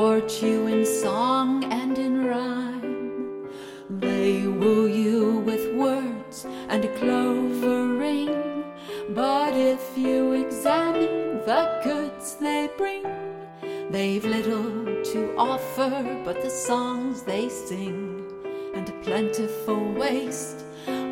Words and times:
Court 0.00 0.42
you 0.42 0.66
in 0.66 0.86
song 0.86 1.62
and 1.64 1.98
in 1.98 2.24
rhyme. 2.24 3.46
They 3.90 4.46
woo 4.46 4.86
you 4.86 5.40
with 5.40 5.74
words 5.74 6.46
and 6.70 6.82
a 6.86 6.92
clover 6.96 7.86
ring. 7.98 8.64
But 9.10 9.52
if 9.52 9.82
you 9.98 10.32
examine 10.32 11.44
the 11.44 11.64
goods 11.84 12.36
they 12.36 12.70
bring, 12.78 13.04
they've 13.90 14.24
little 14.24 14.72
to 15.12 15.34
offer 15.36 16.22
but 16.24 16.40
the 16.40 16.48
songs 16.48 17.22
they 17.22 17.50
sing, 17.50 18.24
and 18.74 18.88
a 18.88 18.96
plentiful 19.04 19.82
waste 19.92 20.64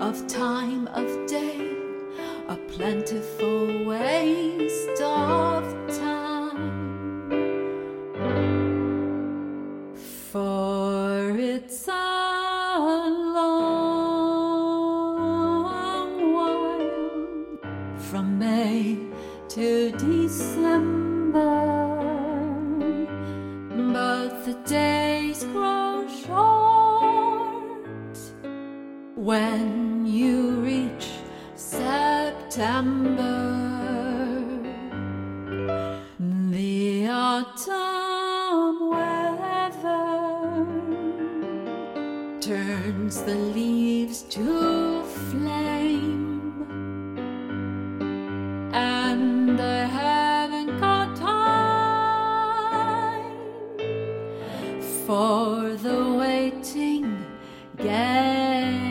of 0.00 0.28
time 0.28 0.86
of 1.00 1.08
day, 1.26 1.74
a 2.46 2.56
plentiful 2.68 3.84
waste 3.84 5.00
of 5.00 5.45
turns 42.46 43.22
the 43.22 43.34
leaves 43.34 44.22
to 44.22 45.02
flame, 45.02 45.75
for 55.06 55.74
the 55.76 56.14
waiting 56.18 57.24
game. 57.76 58.85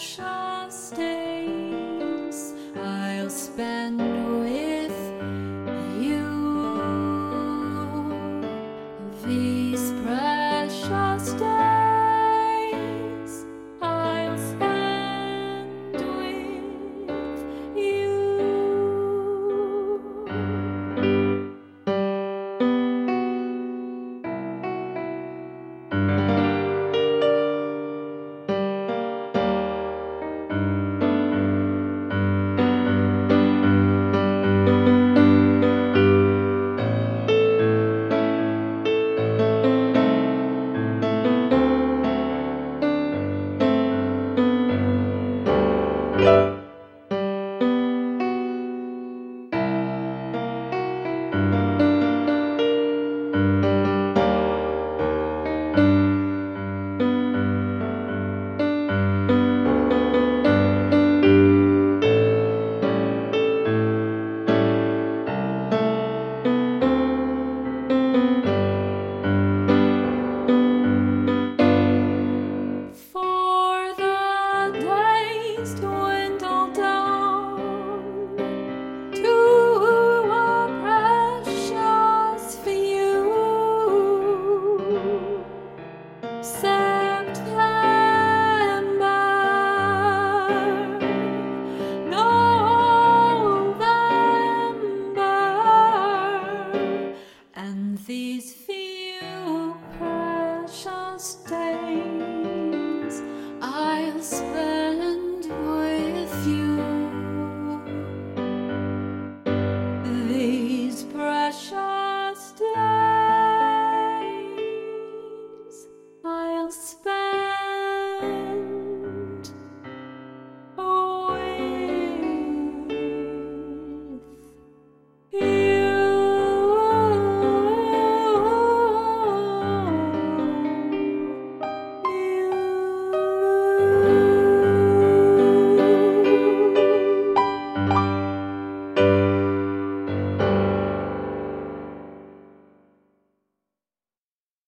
shall 0.00 0.70
stay. 0.70 1.29